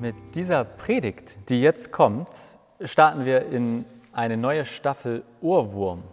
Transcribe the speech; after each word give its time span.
Mit 0.00 0.14
dieser 0.34 0.64
Predigt, 0.64 1.36
die 1.50 1.60
jetzt 1.60 1.92
kommt, 1.92 2.28
starten 2.82 3.26
wir 3.26 3.48
in 3.48 3.84
eine 4.14 4.38
neue 4.38 4.64
Staffel 4.64 5.24
Ohrwurm. 5.42 6.04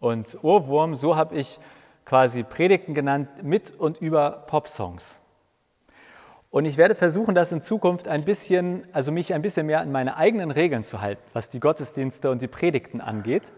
Und 0.00 0.42
Ohrwurm, 0.42 0.94
so 0.94 1.16
habe 1.16 1.34
ich 1.34 1.60
quasi 2.06 2.42
Predigten 2.42 2.94
genannt 2.94 3.28
mit 3.42 3.70
und 3.78 4.00
über 4.00 4.44
Popsongs. 4.46 5.20
Und 6.48 6.64
ich 6.64 6.78
werde 6.78 6.94
versuchen, 6.94 7.34
das 7.34 7.52
in 7.52 7.60
Zukunft 7.60 8.08
ein 8.08 8.24
bisschen, 8.24 8.86
also 8.94 9.12
mich 9.12 9.34
ein 9.34 9.42
bisschen 9.42 9.66
mehr 9.66 9.82
an 9.82 9.92
meine 9.92 10.16
eigenen 10.16 10.50
Regeln 10.50 10.82
zu 10.82 11.02
halten, 11.02 11.22
was 11.34 11.50
die 11.50 11.60
Gottesdienste 11.60 12.30
und 12.30 12.40
die 12.40 12.48
Predigten 12.48 13.02
angeht. 13.02 13.52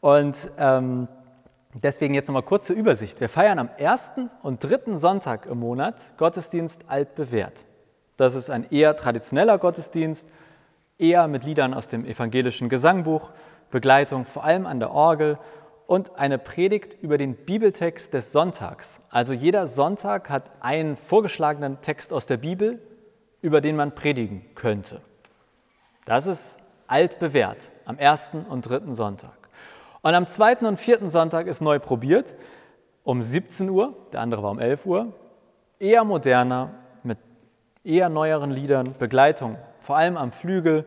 Und 0.00 0.50
ähm, 0.56 1.06
deswegen 1.74 2.14
jetzt 2.14 2.28
nochmal 2.28 2.44
kurze 2.44 2.72
Übersicht. 2.72 3.20
Wir 3.20 3.28
feiern 3.28 3.58
am 3.58 3.68
ersten 3.76 4.30
und 4.42 4.64
dritten 4.64 4.96
Sonntag 4.96 5.44
im 5.44 5.58
Monat 5.58 6.16
Gottesdienst 6.16 6.86
altbewährt. 6.88 7.67
Das 8.18 8.34
ist 8.34 8.50
ein 8.50 8.66
eher 8.70 8.96
traditioneller 8.96 9.58
Gottesdienst, 9.58 10.28
eher 10.98 11.28
mit 11.28 11.44
Liedern 11.44 11.72
aus 11.72 11.86
dem 11.86 12.04
evangelischen 12.04 12.68
Gesangbuch, 12.68 13.30
Begleitung 13.70 14.24
vor 14.24 14.42
allem 14.44 14.66
an 14.66 14.80
der 14.80 14.90
Orgel 14.90 15.38
und 15.86 16.18
eine 16.18 16.36
Predigt 16.36 16.94
über 17.00 17.16
den 17.16 17.36
Bibeltext 17.36 18.12
des 18.12 18.32
Sonntags. 18.32 19.00
Also 19.08 19.32
jeder 19.32 19.68
Sonntag 19.68 20.30
hat 20.30 20.50
einen 20.60 20.96
vorgeschlagenen 20.96 21.80
Text 21.80 22.12
aus 22.12 22.26
der 22.26 22.38
Bibel, 22.38 22.82
über 23.40 23.60
den 23.60 23.76
man 23.76 23.94
predigen 23.94 24.44
könnte. 24.56 25.00
Das 26.04 26.26
ist 26.26 26.58
altbewährt 26.88 27.70
am 27.84 27.98
ersten 27.98 28.42
und 28.42 28.68
dritten 28.68 28.96
Sonntag. 28.96 29.48
Und 30.02 30.14
am 30.16 30.26
zweiten 30.26 30.66
und 30.66 30.78
vierten 30.78 31.08
Sonntag 31.08 31.46
ist 31.46 31.60
neu 31.60 31.78
probiert, 31.78 32.34
um 33.04 33.22
17 33.22 33.70
Uhr, 33.70 33.94
der 34.12 34.22
andere 34.22 34.42
war 34.42 34.50
um 34.50 34.58
11 34.58 34.86
Uhr, 34.86 35.12
eher 35.78 36.02
moderner, 36.02 36.74
eher 37.84 38.08
neueren 38.08 38.50
Liedern, 38.50 38.94
Begleitung, 38.98 39.56
vor 39.80 39.96
allem 39.96 40.16
am 40.16 40.32
Flügel 40.32 40.86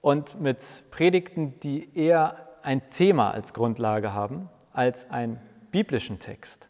und 0.00 0.40
mit 0.40 0.84
Predigten, 0.90 1.58
die 1.60 1.96
eher 1.96 2.48
ein 2.62 2.90
Thema 2.90 3.30
als 3.30 3.54
Grundlage 3.54 4.14
haben 4.14 4.48
als 4.72 5.10
einen 5.10 5.40
biblischen 5.70 6.18
Text. 6.18 6.68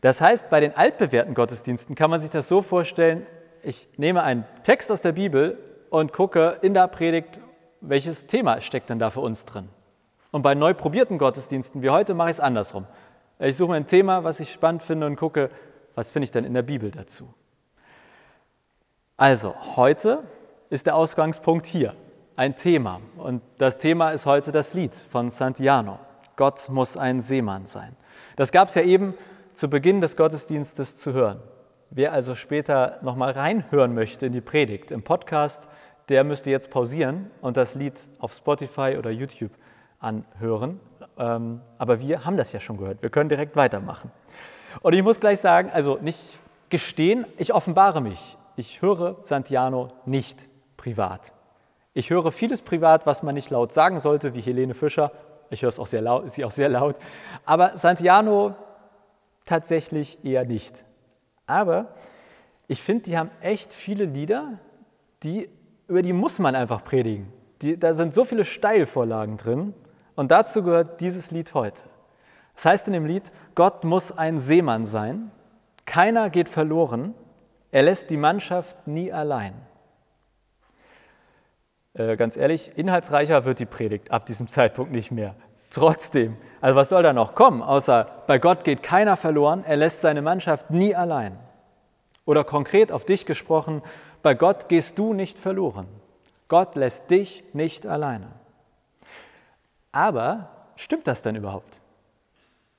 Das 0.00 0.20
heißt, 0.20 0.50
bei 0.50 0.60
den 0.60 0.76
altbewährten 0.76 1.34
Gottesdiensten 1.34 1.94
kann 1.94 2.10
man 2.10 2.20
sich 2.20 2.30
das 2.30 2.48
so 2.48 2.62
vorstellen, 2.62 3.26
ich 3.62 3.88
nehme 3.96 4.22
einen 4.22 4.44
Text 4.62 4.92
aus 4.92 5.02
der 5.02 5.12
Bibel 5.12 5.58
und 5.90 6.12
gucke 6.12 6.58
in 6.62 6.74
der 6.74 6.88
Predigt, 6.88 7.40
welches 7.80 8.26
Thema 8.26 8.60
steckt 8.60 8.90
denn 8.90 8.98
da 8.98 9.10
für 9.10 9.20
uns 9.20 9.44
drin. 9.44 9.68
Und 10.30 10.42
bei 10.42 10.54
neu 10.54 10.74
probierten 10.74 11.18
Gottesdiensten 11.18 11.82
wie 11.82 11.90
heute 11.90 12.14
mache 12.14 12.30
ich 12.30 12.36
es 12.36 12.40
andersrum. 12.40 12.86
Ich 13.38 13.56
suche 13.56 13.70
mir 13.70 13.76
ein 13.76 13.86
Thema, 13.86 14.24
was 14.24 14.40
ich 14.40 14.52
spannend 14.52 14.82
finde 14.82 15.06
und 15.06 15.16
gucke, 15.16 15.50
was 15.94 16.12
finde 16.12 16.24
ich 16.24 16.30
denn 16.30 16.44
in 16.44 16.54
der 16.54 16.62
Bibel 16.62 16.90
dazu. 16.90 17.32
Also, 19.18 19.54
heute 19.76 20.24
ist 20.68 20.84
der 20.84 20.94
Ausgangspunkt 20.94 21.64
hier, 21.64 21.94
ein 22.36 22.54
Thema. 22.54 23.00
Und 23.16 23.40
das 23.56 23.78
Thema 23.78 24.10
ist 24.10 24.26
heute 24.26 24.52
das 24.52 24.74
Lied 24.74 24.94
von 24.94 25.30
Santiano. 25.30 25.98
Gott 26.36 26.68
muss 26.68 26.98
ein 26.98 27.20
Seemann 27.20 27.64
sein. 27.64 27.96
Das 28.36 28.52
gab 28.52 28.68
es 28.68 28.74
ja 28.74 28.82
eben 28.82 29.14
zu 29.54 29.70
Beginn 29.70 30.02
des 30.02 30.18
Gottesdienstes 30.18 30.98
zu 30.98 31.14
hören. 31.14 31.40
Wer 31.88 32.12
also 32.12 32.34
später 32.34 32.98
nochmal 33.00 33.30
reinhören 33.30 33.94
möchte 33.94 34.26
in 34.26 34.32
die 34.32 34.42
Predigt 34.42 34.90
im 34.90 35.02
Podcast, 35.02 35.66
der 36.10 36.22
müsste 36.22 36.50
jetzt 36.50 36.68
pausieren 36.68 37.30
und 37.40 37.56
das 37.56 37.74
Lied 37.74 37.98
auf 38.18 38.34
Spotify 38.34 38.96
oder 38.98 39.10
YouTube 39.10 39.52
anhören. 39.98 40.78
Ähm, 41.16 41.62
aber 41.78 42.00
wir 42.00 42.26
haben 42.26 42.36
das 42.36 42.52
ja 42.52 42.60
schon 42.60 42.76
gehört. 42.76 43.00
Wir 43.00 43.08
können 43.08 43.30
direkt 43.30 43.56
weitermachen. 43.56 44.12
Und 44.82 44.92
ich 44.92 45.02
muss 45.02 45.20
gleich 45.20 45.40
sagen, 45.40 45.70
also 45.72 45.96
nicht 46.02 46.38
gestehen, 46.68 47.24
ich 47.38 47.54
offenbare 47.54 48.02
mich 48.02 48.36
ich 48.56 48.82
höre 48.82 49.18
Santiano 49.22 49.88
nicht 50.04 50.48
privat. 50.76 51.32
Ich 51.94 52.10
höre 52.10 52.32
vieles 52.32 52.62
privat, 52.62 53.06
was 53.06 53.22
man 53.22 53.34
nicht 53.34 53.50
laut 53.50 53.72
sagen 53.72 54.00
sollte, 54.00 54.34
wie 54.34 54.40
Helene 54.40 54.74
Fischer. 54.74 55.12
Ich 55.50 55.62
höre 55.62 55.68
es 55.68 55.78
auch 55.78 55.86
sehr 55.86 56.02
laut, 56.02 56.30
sie 56.30 56.44
auch 56.44 56.52
sehr 56.52 56.68
laut. 56.68 56.96
Aber 57.44 57.78
Santiano 57.78 58.54
tatsächlich 59.44 60.22
eher 60.24 60.44
nicht. 60.44 60.84
Aber 61.46 61.94
ich 62.68 62.82
finde, 62.82 63.04
die 63.04 63.16
haben 63.16 63.30
echt 63.40 63.72
viele 63.72 64.04
Lieder, 64.04 64.58
die, 65.22 65.48
über 65.86 66.02
die 66.02 66.12
muss 66.12 66.38
man 66.38 66.54
einfach 66.54 66.84
predigen. 66.84 67.32
Die, 67.62 67.78
da 67.78 67.94
sind 67.94 68.12
so 68.12 68.24
viele 68.24 68.44
Steilvorlagen 68.44 69.36
drin. 69.36 69.74
Und 70.14 70.30
dazu 70.30 70.62
gehört 70.62 71.00
dieses 71.00 71.30
Lied 71.30 71.54
heute. 71.54 71.82
Das 72.54 72.64
heißt 72.64 72.86
in 72.86 72.94
dem 72.94 73.06
Lied, 73.06 73.32
Gott 73.54 73.84
muss 73.84 74.12
ein 74.12 74.40
Seemann 74.40 74.86
sein. 74.86 75.30
Keiner 75.84 76.30
geht 76.30 76.48
verloren. 76.48 77.14
Er 77.76 77.82
lässt 77.82 78.08
die 78.08 78.16
Mannschaft 78.16 78.86
nie 78.86 79.12
allein. 79.12 79.52
Äh, 81.92 82.16
ganz 82.16 82.38
ehrlich, 82.38 82.72
inhaltsreicher 82.74 83.44
wird 83.44 83.58
die 83.58 83.66
Predigt 83.66 84.10
ab 84.10 84.24
diesem 84.24 84.48
Zeitpunkt 84.56 84.92
nicht 84.92 85.10
mehr. 85.10 85.34
Trotzdem, 85.68 86.38
also 86.62 86.74
was 86.74 86.88
soll 86.88 87.02
da 87.02 87.12
noch 87.12 87.34
kommen, 87.34 87.60
außer 87.60 88.22
bei 88.26 88.38
Gott 88.38 88.64
geht 88.64 88.82
keiner 88.82 89.18
verloren, 89.18 89.62
er 89.62 89.76
lässt 89.76 90.00
seine 90.00 90.22
Mannschaft 90.22 90.70
nie 90.70 90.94
allein. 90.94 91.38
Oder 92.24 92.44
konkret 92.44 92.90
auf 92.92 93.04
dich 93.04 93.26
gesprochen, 93.26 93.82
bei 94.22 94.32
Gott 94.32 94.70
gehst 94.70 94.98
du 94.98 95.12
nicht 95.12 95.38
verloren. 95.38 95.86
Gott 96.48 96.76
lässt 96.76 97.10
dich 97.10 97.44
nicht 97.52 97.86
alleine. 97.86 98.28
Aber 99.92 100.48
stimmt 100.76 101.06
das 101.06 101.20
denn 101.20 101.36
überhaupt? 101.36 101.82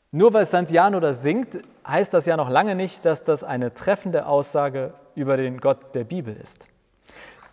Nur 0.10 0.34
weil 0.34 0.48
Santiano 0.48 1.00
das 1.00 1.22
singt, 1.22 1.60
heißt 1.88 2.14
das 2.14 2.26
ja 2.26 2.38
noch 2.38 2.50
lange 2.50 2.76
nicht, 2.76 3.06
dass 3.06 3.24
das 3.24 3.44
eine 3.44 3.74
treffende 3.74 4.26
Aussage 4.26 4.94
über 5.16 5.38
den 5.38 5.60
Gott 5.60 5.96
der 5.96 6.04
Bibel 6.04 6.36
ist. 6.36 6.68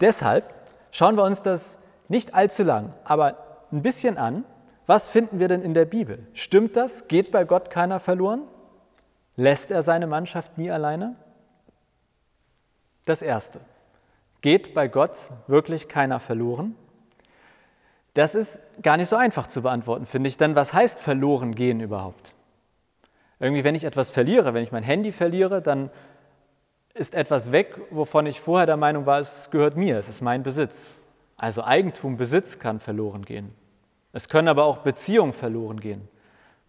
Deshalb 0.01 0.53
schauen 0.91 1.17
wir 1.17 1.25
uns 1.25 1.43
das 1.43 1.79
nicht 2.09 2.35
allzu 2.35 2.63
lang, 2.63 2.93
aber 3.05 3.67
ein 3.73 3.83
bisschen 3.83 4.19
an. 4.19 4.45
Was 4.87 5.09
finden 5.09 5.41
wir 5.41 5.49
denn 5.49 5.63
in 5.63 5.73
der 5.73 5.87
Bibel? 5.87 6.27
Stimmt 6.35 6.77
das? 6.77 7.09
Geht 7.09 7.33
bei 7.33 7.45
Gott 7.45 7.71
keiner 7.71 8.01
verloren? 8.01 8.43
Lässt 9.37 9.71
er 9.71 9.83
seine 9.83 10.07
Mannschaft 10.07 10.59
nie 10.59 10.71
alleine? 10.71 11.17
Das 13.07 13.23
Erste. 13.23 13.61
Geht 14.43 14.75
bei 14.75 14.89
Gott 14.89 15.17
wirklich 15.47 15.89
keiner 15.89 16.21
verloren? 16.21 16.77
Das 18.13 18.35
ist 18.35 18.61
gar 18.83 18.97
nicht 18.97 19.09
so 19.09 19.17
einfach 19.17 19.47
zu 19.47 19.63
beantworten, 19.63 20.07
finde 20.07 20.29
ich. 20.29 20.37
Denn 20.37 20.55
was 20.55 20.73
heißt 20.73 21.01
verloren 21.01 21.55
gehen 21.55 21.81
überhaupt? 21.81 22.34
Irgendwie, 23.45 23.63
wenn 23.63 23.75
ich 23.75 23.85
etwas 23.85 24.11
verliere, 24.11 24.55
wenn 24.55 24.65
ich 24.65 24.73
mein 24.73 24.83
Handy 24.83 25.13
verliere, 25.13 25.61
dann 25.61 25.91
ist 26.95 27.15
etwas 27.15 27.53
weg, 27.53 27.79
wovon 27.91 28.25
ich 28.25 28.41
vorher 28.41 28.65
der 28.65 28.79
Meinung 28.79 29.05
war, 29.05 29.21
es 29.21 29.51
gehört 29.51 29.77
mir, 29.77 29.99
es 29.99 30.09
ist 30.09 30.23
mein 30.23 30.43
Besitz. 30.43 30.99
Also 31.37 31.63
Eigentum, 31.63 32.17
Besitz 32.17 32.59
kann 32.59 32.81
verloren 32.81 33.23
gehen. 33.23 33.53
Es 34.15 34.31
können 34.31 34.49
aber 34.49 34.65
auch 34.65 34.79
Beziehungen 34.79 35.35
verloren 35.35 35.79
gehen. 35.79 36.09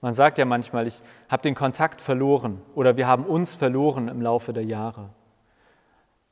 Man 0.01 0.13
sagt 0.13 0.37
ja 0.37 0.43
manchmal, 0.43 0.85
ich 0.85 1.01
habe 1.29 1.43
den 1.43 1.55
Kontakt 1.55 2.01
verloren 2.01 2.61
oder 2.75 2.97
wir 2.97 3.07
haben 3.07 3.23
uns 3.23 3.55
verloren 3.55 4.09
im 4.09 4.21
Laufe 4.21 4.51
der 4.51 4.65
Jahre. 4.65 5.11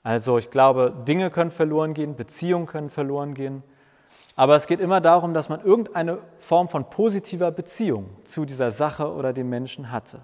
Also 0.04 0.38
ich 0.38 0.52
glaube, 0.52 0.94
Dinge 1.08 1.32
können 1.32 1.52
verloren 1.52 1.94
gehen, 1.94 2.18
Beziehungen 2.18 2.66
können 2.66 2.90
verloren 2.90 3.34
gehen. 3.34 3.64
Aber 4.36 4.58
es 4.58 4.68
geht 4.68 4.82
immer 4.82 5.00
darum, 5.00 5.34
dass 5.34 5.48
man 5.48 5.64
irgendeine 5.64 6.18
Form 6.38 6.68
von 6.68 6.90
positiver 6.90 7.50
Beziehung 7.52 8.10
zu 8.26 8.44
dieser 8.44 8.72
Sache 8.72 9.10
oder 9.10 9.32
dem 9.32 9.48
Menschen 9.48 9.90
hatte. 9.90 10.20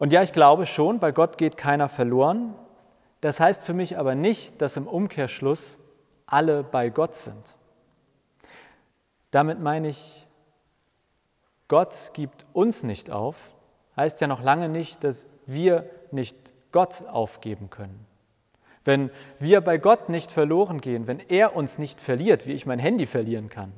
Und 0.00 0.14
ja, 0.14 0.22
ich 0.22 0.32
glaube 0.32 0.64
schon, 0.64 0.98
bei 0.98 1.12
Gott 1.12 1.36
geht 1.36 1.58
keiner 1.58 1.90
verloren. 1.90 2.54
Das 3.20 3.38
heißt 3.38 3.62
für 3.62 3.74
mich 3.74 3.98
aber 3.98 4.14
nicht, 4.14 4.62
dass 4.62 4.78
im 4.78 4.86
Umkehrschluss 4.86 5.76
alle 6.24 6.62
bei 6.64 6.88
Gott 6.88 7.14
sind. 7.14 7.58
Damit 9.30 9.60
meine 9.60 9.90
ich, 9.90 10.26
Gott 11.68 12.12
gibt 12.14 12.46
uns 12.54 12.82
nicht 12.82 13.12
auf, 13.12 13.54
heißt 13.94 14.22
ja 14.22 14.26
noch 14.26 14.42
lange 14.42 14.70
nicht, 14.70 15.04
dass 15.04 15.26
wir 15.44 15.84
nicht 16.12 16.34
Gott 16.72 17.02
aufgeben 17.06 17.68
können. 17.68 18.06
Wenn 18.84 19.10
wir 19.38 19.60
bei 19.60 19.76
Gott 19.76 20.08
nicht 20.08 20.32
verloren 20.32 20.80
gehen, 20.80 21.08
wenn 21.08 21.20
er 21.20 21.54
uns 21.54 21.76
nicht 21.76 22.00
verliert, 22.00 22.46
wie 22.46 22.54
ich 22.54 22.64
mein 22.64 22.78
Handy 22.78 23.04
verlieren 23.04 23.50
kann, 23.50 23.74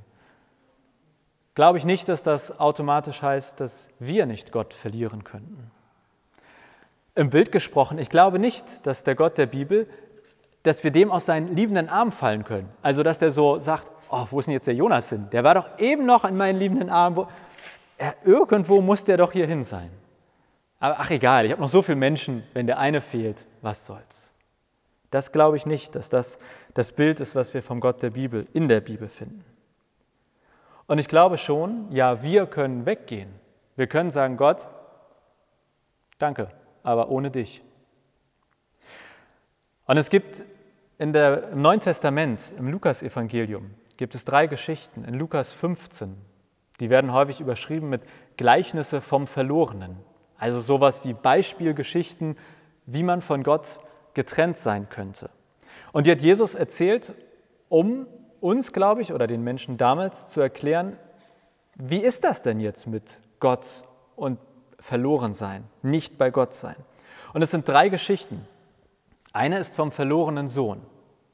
glaube 1.56 1.78
ich 1.78 1.84
nicht, 1.84 2.08
dass 2.08 2.22
das 2.22 2.60
automatisch 2.60 3.22
heißt, 3.22 3.58
dass 3.58 3.88
wir 3.98 4.24
nicht 4.26 4.52
Gott 4.52 4.72
verlieren 4.72 5.24
könnten. 5.24 5.72
Im 7.14 7.30
Bild 7.30 7.52
gesprochen, 7.52 7.98
ich 7.98 8.08
glaube 8.08 8.38
nicht, 8.38 8.86
dass 8.86 9.04
der 9.04 9.14
Gott 9.14 9.36
der 9.36 9.46
Bibel, 9.46 9.86
dass 10.62 10.82
wir 10.84 10.90
dem 10.90 11.10
aus 11.10 11.26
seinen 11.26 11.54
liebenden 11.54 11.88
Armen 11.88 12.10
fallen 12.10 12.44
können. 12.44 12.68
Also, 12.80 13.02
dass 13.02 13.18
der 13.18 13.30
so 13.30 13.58
sagt, 13.58 13.90
oh, 14.08 14.26
wo 14.30 14.38
ist 14.38 14.46
denn 14.46 14.54
jetzt 14.54 14.66
der 14.66 14.74
Jonas 14.74 15.10
hin? 15.10 15.28
Der 15.32 15.44
war 15.44 15.54
doch 15.54 15.78
eben 15.78 16.06
noch 16.06 16.24
in 16.24 16.36
meinen 16.36 16.58
liebenden 16.58 16.88
Armen. 16.88 17.16
Wo, 17.16 17.28
ja, 18.00 18.14
irgendwo 18.24 18.80
muss 18.80 19.04
der 19.04 19.16
doch 19.16 19.32
hier 19.32 19.46
hin 19.46 19.64
sein. 19.64 19.90
Aber 20.78 20.98
ach 20.98 21.10
egal, 21.10 21.44
ich 21.44 21.52
habe 21.52 21.60
noch 21.60 21.68
so 21.68 21.82
viele 21.82 21.96
Menschen, 21.96 22.42
wenn 22.54 22.66
der 22.66 22.78
eine 22.78 23.00
fehlt, 23.00 23.46
was 23.60 23.86
soll's. 23.86 24.32
Das 25.10 25.30
glaube 25.30 25.56
ich 25.56 25.66
nicht, 25.66 25.94
dass 25.94 26.08
das 26.08 26.38
das 26.74 26.92
Bild 26.92 27.20
ist, 27.20 27.34
was 27.34 27.52
wir 27.54 27.62
vom 27.62 27.80
Gott 27.80 28.02
der 28.02 28.10
Bibel 28.10 28.46
in 28.52 28.68
der 28.68 28.80
Bibel 28.80 29.08
finden. 29.08 29.44
Und 30.86 30.98
ich 30.98 31.08
glaube 31.08 31.38
schon, 31.38 31.90
ja, 31.90 32.22
wir 32.22 32.46
können 32.46 32.86
weggehen. 32.86 33.30
Wir 33.76 33.86
können 33.86 34.10
sagen, 34.10 34.36
Gott, 34.36 34.68
danke, 36.18 36.48
aber 36.82 37.08
ohne 37.08 37.30
dich. 37.30 37.62
Und 39.86 39.96
es 39.96 40.10
gibt 40.10 40.42
In 40.98 41.12
der, 41.12 41.50
Im 41.50 41.62
Neuen 41.62 41.80
Testament, 41.80 42.52
im 42.56 42.68
Lukasevangelium, 42.68 43.70
gibt 43.96 44.14
es 44.14 44.24
drei 44.24 44.46
Geschichten. 44.46 45.04
In 45.04 45.14
Lukas 45.14 45.52
15, 45.52 46.16
die 46.78 46.90
werden 46.90 47.12
häufig 47.12 47.40
überschrieben 47.40 47.88
mit 47.88 48.02
Gleichnisse 48.36 49.00
vom 49.00 49.26
Verlorenen. 49.26 49.96
Also 50.38 50.60
sowas 50.60 51.04
wie 51.04 51.12
Beispielgeschichten, 51.12 52.36
wie 52.86 53.02
man 53.02 53.20
von 53.20 53.42
Gott 53.42 53.80
getrennt 54.14 54.56
sein 54.56 54.88
könnte. 54.88 55.30
Und 55.92 56.06
die 56.06 56.12
hat 56.12 56.20
Jesus 56.20 56.54
erzählt, 56.54 57.14
um 57.68 58.06
uns, 58.40 58.72
glaube 58.72 59.02
ich, 59.02 59.12
oder 59.12 59.26
den 59.26 59.42
Menschen 59.42 59.76
damals 59.76 60.28
zu 60.28 60.40
erklären, 60.40 60.96
wie 61.74 61.98
ist 61.98 62.22
das 62.22 62.42
denn 62.42 62.60
jetzt 62.60 62.86
mit 62.86 63.20
Gott 63.40 63.82
und 64.14 64.38
verloren 64.82 65.32
sein, 65.32 65.64
nicht 65.82 66.18
bei 66.18 66.30
Gott 66.30 66.52
sein? 66.52 66.76
Und 67.32 67.42
es 67.42 67.50
sind 67.50 67.66
drei 67.66 67.88
Geschichten. 67.88 68.46
Eine 69.32 69.58
ist 69.58 69.74
vom 69.74 69.90
verlorenen 69.90 70.48
Sohn. 70.48 70.82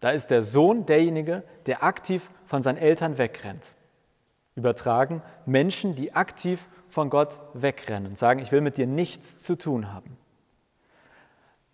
Da 0.00 0.10
ist 0.10 0.30
der 0.30 0.44
Sohn 0.44 0.86
derjenige, 0.86 1.42
der 1.66 1.82
aktiv 1.82 2.30
von 2.44 2.62
seinen 2.62 2.78
Eltern 2.78 3.18
wegrennt. 3.18 3.74
Übertragen 4.54 5.22
Menschen, 5.46 5.96
die 5.96 6.14
aktiv 6.14 6.68
von 6.88 7.10
Gott 7.10 7.40
wegrennen 7.54 8.10
und 8.10 8.18
sagen, 8.18 8.40
ich 8.40 8.52
will 8.52 8.60
mit 8.60 8.76
dir 8.76 8.86
nichts 8.86 9.42
zu 9.42 9.56
tun 9.56 9.92
haben. 9.92 10.16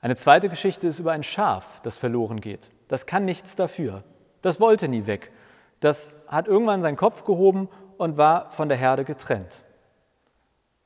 Eine 0.00 0.16
zweite 0.16 0.48
Geschichte 0.48 0.86
ist 0.86 0.98
über 0.98 1.12
ein 1.12 1.22
Schaf, 1.22 1.80
das 1.82 1.98
verloren 1.98 2.40
geht. 2.40 2.70
Das 2.88 3.06
kann 3.06 3.24
nichts 3.24 3.56
dafür. 3.56 4.04
Das 4.42 4.60
wollte 4.60 4.88
nie 4.88 5.06
weg. 5.06 5.32
Das 5.80 6.10
hat 6.26 6.46
irgendwann 6.46 6.82
seinen 6.82 6.96
Kopf 6.96 7.24
gehoben 7.24 7.68
und 7.96 8.18
war 8.18 8.50
von 8.50 8.68
der 8.68 8.76
Herde 8.76 9.04
getrennt. 9.04 9.64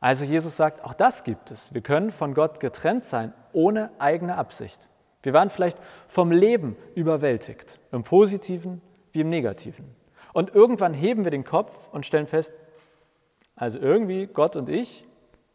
Also 0.01 0.25
Jesus 0.25 0.57
sagt, 0.57 0.85
auch 0.85 0.95
das 0.95 1.25
gibt 1.25 1.51
es. 1.51 1.75
Wir 1.75 1.81
können 1.81 2.11
von 2.11 2.35
Gott 2.35 2.61
getrennt 2.61 3.05
sein, 3.05 3.33
ohne 3.53 3.91
eigene 3.99 4.37
Absicht. 4.37 4.89
Wir 5.23 5.33
waren 5.33 5.51
vielleicht 5.51 5.79
vom 6.07 6.31
Leben 6.31 6.77
überwältigt, 6.95 7.81
im 7.91 8.05
positiven 8.05 8.81
wie 9.13 9.21
im 9.21 9.31
negativen. 9.31 9.97
Und 10.33 10.55
irgendwann 10.55 10.95
heben 10.95 11.25
wir 11.25 11.31
den 11.31 11.45
Kopf 11.45 11.89
und 11.93 12.07
stellen 12.07 12.29
fest, 12.29 12.53
also 13.57 13.79
irgendwie 13.79 14.27
Gott 14.27 14.55
und 14.55 14.69
ich 14.69 15.05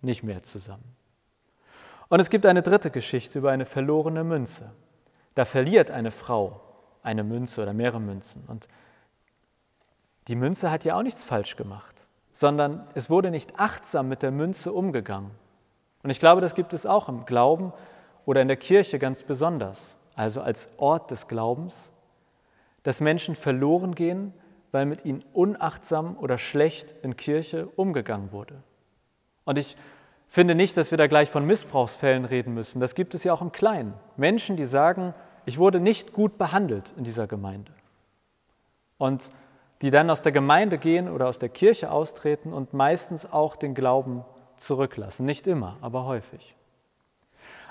nicht 0.02 0.24
mehr 0.24 0.44
zusammen. 0.44 0.84
Und 2.10 2.20
es 2.20 2.30
gibt 2.30 2.46
eine 2.46 2.62
dritte 2.62 2.92
Geschichte 2.92 3.40
über 3.40 3.52
eine 3.52 3.66
verlorene 3.66 4.24
Münze. 4.26 4.72
Da 5.36 5.46
verliert 5.46 5.90
eine 5.90 6.12
Frau 6.12 6.60
eine 7.04 7.24
Münze 7.24 7.62
oder 7.62 7.74
mehrere 7.74 8.00
Münzen. 8.00 8.44
Und 8.48 8.68
die 10.28 10.36
Münze 10.36 10.72
hat 10.72 10.86
ja 10.86 10.98
auch 10.98 11.04
nichts 11.04 11.24
falsch 11.24 11.56
gemacht, 11.56 12.03
sondern 12.34 12.86
es 12.96 13.10
wurde 13.10 13.32
nicht 13.32 13.60
achtsam 13.60 14.10
mit 14.10 14.22
der 14.22 14.32
Münze 14.32 14.74
umgegangen. 14.74 15.32
Und 16.02 16.10
ich 16.10 16.20
glaube, 16.20 16.42
das 16.42 16.56
gibt 16.56 16.74
es 16.74 16.86
auch 16.86 17.08
im 17.08 17.26
Glauben 17.26 17.72
oder 18.26 18.42
in 18.42 18.48
der 18.48 18.58
Kirche 18.58 19.00
ganz 19.00 19.24
besonders, 19.24 19.98
also 20.16 20.42
als 20.42 20.70
Ort 20.78 21.12
des 21.12 21.28
Glaubens, 21.28 21.92
dass 22.82 23.00
Menschen 23.00 23.36
verloren 23.36 23.96
gehen, 23.96 24.34
weil 24.72 24.86
mit 24.86 25.06
ihnen 25.06 25.24
unachtsam 25.34 26.18
oder 26.18 26.38
schlecht 26.38 26.96
in 27.04 27.16
Kirche 27.16 27.68
umgegangen 27.76 28.32
wurde. 28.32 28.56
Und 29.46 29.58
ich 29.58 29.78
finde 30.28 30.56
nicht, 30.56 30.76
dass 30.78 30.92
wir 30.92 30.98
da 30.98 31.08
gleich 31.08 31.30
von 31.30 31.46
Missbrauchsfällen 31.46 32.26
reden 32.26 32.54
müssen. 32.54 32.82
Das 32.82 32.96
gibt 32.96 33.14
es 33.14 33.24
ja 33.24 33.34
auch 33.34 33.42
im 33.42 33.52
Kleinen. 33.52 33.94
Menschen, 34.18 34.58
die 34.58 34.66
sagen, 34.66 35.14
ich 35.46 35.60
wurde 35.60 35.80
nicht 35.80 36.12
gut 36.12 36.38
behandelt 36.38 36.94
in 36.98 37.04
dieser 37.04 37.28
Gemeinde. 37.28 37.72
Und 38.98 39.30
die 39.84 39.92
dann 39.92 40.10
aus 40.10 40.22
der 40.22 40.32
Gemeinde 40.32 40.78
gehen 40.78 41.10
oder 41.10 41.28
aus 41.28 41.40
der 41.40 41.50
Kirche 41.50 41.92
austreten 41.92 42.54
und 42.54 42.72
meistens 42.74 43.30
auch 43.30 43.58
den 43.58 43.76
Glauben 43.76 44.24
zurücklassen. 44.56 45.26
Nicht 45.26 45.46
immer, 45.46 45.78
aber 45.82 46.06
häufig. 46.06 46.56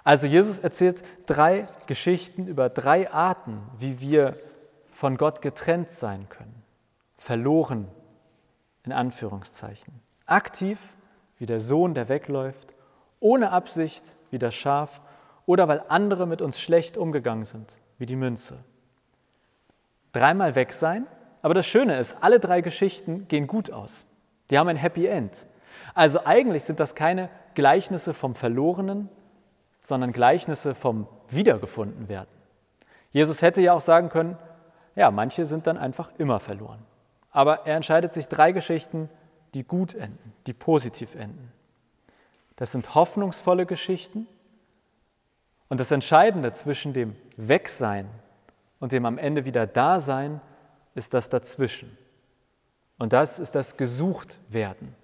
Also 0.04 0.26
Jesus 0.26 0.58
erzählt 0.58 1.02
drei 1.24 1.66
Geschichten 1.86 2.46
über 2.46 2.68
drei 2.68 3.10
Arten, 3.10 3.62
wie 3.78 4.00
wir 4.00 4.36
von 4.90 5.16
Gott 5.16 5.40
getrennt 5.40 5.88
sein 5.88 6.28
können. 6.28 6.62
Verloren, 7.16 7.88
in 8.84 8.92
Anführungszeichen. 8.92 9.94
Aktiv, 10.26 10.90
wie 11.38 11.46
der 11.46 11.60
Sohn, 11.60 11.94
der 11.94 12.10
wegläuft, 12.10 12.74
ohne 13.20 13.52
Absicht, 13.52 14.04
wie 14.30 14.38
das 14.38 14.54
Schaf, 14.54 15.00
oder 15.46 15.66
weil 15.66 15.82
andere 15.88 16.26
mit 16.26 16.42
uns 16.42 16.60
schlecht 16.60 16.98
umgegangen 16.98 17.44
sind, 17.44 17.78
wie 17.96 18.06
die 18.06 18.16
Münze. 18.16 18.58
Dreimal 20.12 20.54
weg 20.56 20.74
sein, 20.74 21.06
aber 21.42 21.54
das 21.54 21.66
Schöne 21.66 21.98
ist, 21.98 22.16
alle 22.20 22.38
drei 22.40 22.60
Geschichten 22.60 23.26
gehen 23.28 23.46
gut 23.46 23.70
aus. 23.70 24.04
Die 24.50 24.58
haben 24.58 24.68
ein 24.68 24.76
Happy 24.76 25.06
End. 25.06 25.46
Also 25.94 26.24
eigentlich 26.24 26.64
sind 26.64 26.80
das 26.80 26.94
keine 26.94 27.28
Gleichnisse 27.54 28.14
vom 28.14 28.34
Verlorenen, 28.34 29.08
sondern 29.80 30.12
Gleichnisse 30.12 30.74
vom 30.74 31.08
Wiedergefundenwerden. 31.28 32.32
Jesus 33.10 33.42
hätte 33.42 33.60
ja 33.60 33.74
auch 33.74 33.80
sagen 33.80 34.08
können, 34.08 34.38
ja, 34.94 35.10
manche 35.10 35.44
sind 35.44 35.66
dann 35.66 35.76
einfach 35.76 36.10
immer 36.18 36.38
verloren. 36.38 36.82
Aber 37.30 37.66
er 37.66 37.76
entscheidet 37.76 38.12
sich 38.12 38.28
drei 38.28 38.52
Geschichten, 38.52 39.08
die 39.54 39.64
gut 39.64 39.94
enden, 39.94 40.32
die 40.46 40.52
positiv 40.52 41.14
enden. 41.14 41.52
Das 42.56 42.72
sind 42.72 42.94
hoffnungsvolle 42.94 43.66
Geschichten. 43.66 44.28
Und 45.68 45.80
das 45.80 45.90
Entscheidende 45.90 46.52
zwischen 46.52 46.92
dem 46.92 47.16
Wegsein 47.36 48.08
und 48.78 48.92
dem 48.92 49.06
am 49.06 49.18
Ende 49.18 49.44
wieder 49.44 49.66
Dasein 49.66 50.40
ist 50.94 51.14
das 51.14 51.28
dazwischen. 51.28 51.96
Und 52.98 53.12
das 53.12 53.38
ist 53.38 53.54
das 53.54 53.76
Gesuchtwerden. 53.76 54.94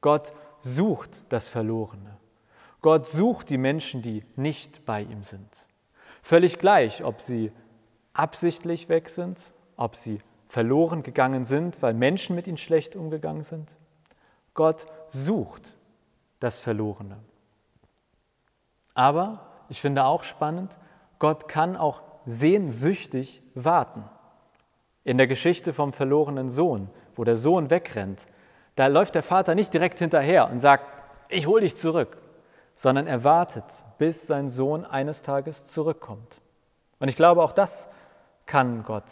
Gott 0.00 0.32
sucht 0.60 1.22
das 1.28 1.48
Verlorene. 1.48 2.16
Gott 2.80 3.06
sucht 3.06 3.50
die 3.50 3.58
Menschen, 3.58 4.02
die 4.02 4.24
nicht 4.36 4.84
bei 4.84 5.02
ihm 5.02 5.24
sind. 5.24 5.48
Völlig 6.22 6.58
gleich, 6.58 7.04
ob 7.04 7.20
sie 7.20 7.52
absichtlich 8.12 8.88
weg 8.88 9.08
sind, 9.08 9.40
ob 9.76 9.96
sie 9.96 10.18
verloren 10.48 11.02
gegangen 11.02 11.44
sind, 11.44 11.82
weil 11.82 11.94
Menschen 11.94 12.36
mit 12.36 12.46
ihnen 12.46 12.56
schlecht 12.56 12.96
umgegangen 12.96 13.44
sind. 13.44 13.74
Gott 14.54 14.86
sucht 15.08 15.74
das 16.40 16.60
Verlorene. 16.60 17.18
Aber 18.94 19.64
ich 19.68 19.80
finde 19.80 20.04
auch 20.04 20.24
spannend, 20.24 20.78
Gott 21.18 21.48
kann 21.48 21.76
auch 21.76 22.02
sehnsüchtig 22.26 23.42
warten. 23.54 24.04
In 25.04 25.18
der 25.18 25.26
Geschichte 25.26 25.72
vom 25.72 25.92
verlorenen 25.92 26.50
Sohn, 26.50 26.88
wo 27.14 27.24
der 27.24 27.36
Sohn 27.36 27.70
wegrennt, 27.70 28.26
da 28.74 28.86
läuft 28.88 29.14
der 29.14 29.22
Vater 29.22 29.54
nicht 29.54 29.72
direkt 29.72 29.98
hinterher 29.98 30.50
und 30.50 30.58
sagt, 30.58 30.84
ich 31.28 31.46
hole 31.46 31.60
dich 31.60 31.76
zurück, 31.76 32.16
sondern 32.74 33.06
er 33.06 33.22
wartet, 33.22 33.64
bis 33.98 34.26
sein 34.26 34.48
Sohn 34.48 34.84
eines 34.84 35.22
Tages 35.22 35.66
zurückkommt. 35.66 36.40
Und 36.98 37.08
ich 37.08 37.16
glaube, 37.16 37.42
auch 37.42 37.52
das 37.52 37.88
kann 38.46 38.82
Gott 38.82 39.04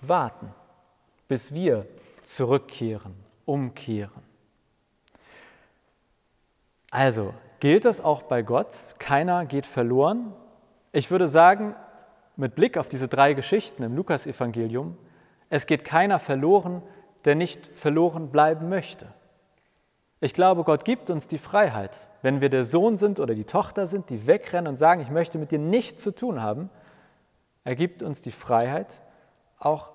warten, 0.00 0.52
bis 1.28 1.54
wir 1.54 1.86
zurückkehren, 2.22 3.14
umkehren. 3.44 4.22
Also, 6.90 7.34
gilt 7.60 7.84
das 7.84 8.00
auch 8.00 8.22
bei 8.22 8.42
Gott? 8.42 8.96
Keiner 8.98 9.44
geht 9.46 9.66
verloren? 9.66 10.32
Ich 10.92 11.10
würde 11.10 11.28
sagen, 11.28 11.74
mit 12.36 12.54
Blick 12.54 12.76
auf 12.78 12.88
diese 12.88 13.08
drei 13.08 13.34
Geschichten 13.34 13.82
im 13.82 13.96
Lukasevangelium, 13.96 14.96
es 15.48 15.66
geht 15.66 15.84
keiner 15.84 16.18
verloren, 16.18 16.82
der 17.24 17.34
nicht 17.34 17.78
verloren 17.78 18.30
bleiben 18.30 18.68
möchte. 18.68 19.06
Ich 20.20 20.34
glaube, 20.34 20.64
Gott 20.64 20.84
gibt 20.84 21.10
uns 21.10 21.28
die 21.28 21.38
Freiheit, 21.38 21.96
wenn 22.22 22.40
wir 22.40 22.48
der 22.48 22.64
Sohn 22.64 22.96
sind 22.96 23.20
oder 23.20 23.34
die 23.34 23.44
Tochter 23.44 23.86
sind, 23.86 24.10
die 24.10 24.26
wegrennen 24.26 24.68
und 24.68 24.76
sagen, 24.76 25.00
ich 25.00 25.10
möchte 25.10 25.38
mit 25.38 25.50
dir 25.50 25.58
nichts 25.58 26.02
zu 26.02 26.14
tun 26.14 26.42
haben. 26.42 26.70
Er 27.64 27.76
gibt 27.76 28.02
uns 28.02 28.22
die 28.22 28.30
Freiheit, 28.30 29.02
auch 29.58 29.92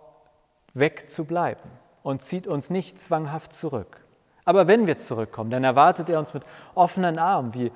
wegzubleiben 0.73 1.69
und 2.03 2.21
zieht 2.21 2.47
uns 2.47 2.69
nicht 2.69 2.99
zwanghaft 2.99 3.53
zurück. 3.53 4.05
Aber 4.45 4.67
wenn 4.67 4.87
wir 4.87 4.97
zurückkommen, 4.97 5.49
dann 5.49 5.63
erwartet 5.63 6.09
er 6.09 6.19
uns 6.19 6.33
mit 6.33 6.43
offenen 6.75 7.19
Armen, 7.19 7.53
wie 7.53 7.71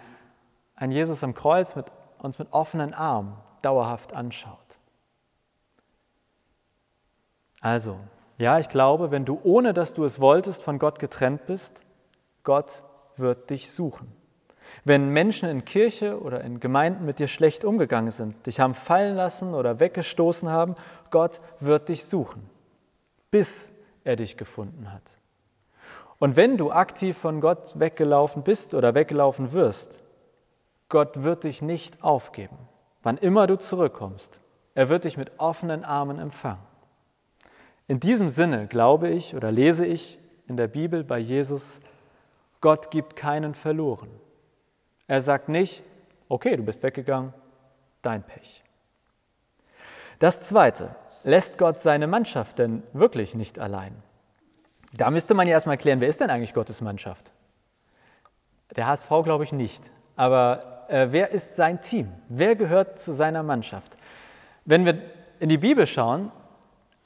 ein 0.75 0.91
Jesus 0.91 1.23
am 1.23 1.33
Kreuz 1.33 1.75
mit 1.75 1.85
uns 2.19 2.39
mit 2.39 2.51
offenen 2.51 2.93
Armen 2.93 3.35
dauerhaft 3.65 4.13
anschaut. 4.13 4.79
Also, 7.59 7.99
ja, 8.37 8.59
ich 8.59 8.69
glaube, 8.69 9.11
wenn 9.11 9.25
du 9.25 9.39
ohne 9.43 9.73
dass 9.73 9.93
du 9.93 10.05
es 10.05 10.19
wolltest 10.19 10.61
von 10.61 10.77
Gott 10.77 10.99
getrennt 10.99 11.47
bist, 11.47 11.83
Gott 12.43 12.83
wird 13.15 13.49
dich 13.49 13.71
suchen. 13.71 14.11
Wenn 14.83 15.09
Menschen 15.09 15.49
in 15.49 15.65
Kirche 15.65 16.19
oder 16.21 16.41
in 16.41 16.59
Gemeinden 16.59 17.05
mit 17.05 17.19
dir 17.19 17.27
schlecht 17.27 17.65
umgegangen 17.65 18.11
sind, 18.11 18.45
dich 18.45 18.59
haben 18.59 18.73
fallen 18.73 19.15
lassen 19.15 19.53
oder 19.53 19.79
weggestoßen 19.79 20.49
haben, 20.49 20.75
Gott 21.11 21.41
wird 21.59 21.89
dich 21.89 22.05
suchen, 22.05 22.49
bis 23.31 23.71
er 24.03 24.15
dich 24.15 24.37
gefunden 24.37 24.91
hat. 24.91 25.17
Und 26.19 26.35
wenn 26.35 26.57
du 26.57 26.71
aktiv 26.71 27.17
von 27.17 27.41
Gott 27.41 27.79
weggelaufen 27.79 28.43
bist 28.43 28.73
oder 28.73 28.95
weggelaufen 28.95 29.53
wirst, 29.53 30.03
Gott 30.89 31.23
wird 31.23 31.43
dich 31.43 31.61
nicht 31.61 32.03
aufgeben, 32.03 32.57
wann 33.05 33.17
immer 33.17 33.45
du 33.45 33.55
zurückkommst. 33.55 34.39
Er 34.73 34.89
wird 34.89 35.03
dich 35.03 35.15
mit 35.15 35.31
offenen 35.37 35.85
Armen 35.85 36.17
empfangen. 36.17 36.63
In 37.87 37.99
diesem 37.99 38.29
Sinne 38.29 38.65
glaube 38.65 39.09
ich 39.09 39.35
oder 39.35 39.51
lese 39.51 39.85
ich 39.85 40.17
in 40.47 40.57
der 40.57 40.67
Bibel 40.67 41.03
bei 41.03 41.19
Jesus, 41.19 41.81
Gott 42.61 42.89
gibt 42.89 43.15
keinen 43.15 43.53
verloren. 43.53 44.09
Er 45.05 45.21
sagt 45.21 45.49
nicht, 45.49 45.83
okay, 46.29 46.57
du 46.57 46.63
bist 46.63 46.81
weggegangen, 46.81 47.31
dein 48.01 48.23
Pech. 48.23 48.63
Das 50.17 50.41
Zweite, 50.41 50.95
lässt 51.23 51.59
Gott 51.59 51.79
seine 51.79 52.07
Mannschaft 52.07 52.57
denn 52.57 52.81
wirklich 52.91 53.35
nicht 53.35 53.59
allein? 53.59 53.95
Da 54.93 55.11
müsste 55.11 55.35
man 55.35 55.45
ja 55.45 55.53
erstmal 55.53 55.77
klären, 55.77 56.01
wer 56.01 56.07
ist 56.07 56.21
denn 56.21 56.31
eigentlich 56.31 56.55
Gottes 56.55 56.81
Mannschaft? 56.81 57.33
Der 58.75 58.87
HSV 58.87 59.09
glaube 59.23 59.43
ich 59.43 59.51
nicht, 59.51 59.91
aber 60.15 60.85
äh, 60.87 61.07
wer 61.11 61.31
ist 61.31 61.55
sein 61.55 61.81
Team? 61.81 62.11
Wer 62.29 62.55
gehört 62.55 62.99
zu 62.99 63.13
seiner 63.13 63.43
Mannschaft? 63.43 63.97
Wenn 64.65 64.85
wir 64.85 65.01
in 65.39 65.49
die 65.49 65.57
Bibel 65.57 65.85
schauen 65.85 66.31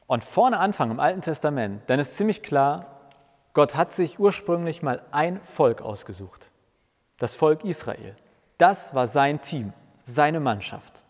und 0.08 0.24
vorne 0.24 0.60
anfangen 0.60 0.92
im 0.92 1.00
Alten 1.00 1.22
Testament, 1.22 1.82
dann 1.88 2.00
ist 2.00 2.16
ziemlich 2.16 2.44
klar, 2.44 3.00
Gott 3.54 3.76
hat 3.76 3.92
sich 3.92 4.20
ursprünglich 4.20 4.84
mal 4.84 5.02
ein 5.12 5.42
Volk 5.42 5.82
ausgesucht, 5.82 6.52
das 7.18 7.36
Volk 7.36 7.64
Israel. 7.66 8.16
Das 8.58 8.94
war 8.94 9.08
sein 9.08 9.42
Team, 9.42 9.74
seine 10.06 10.40
Mannschaft. 10.40 11.04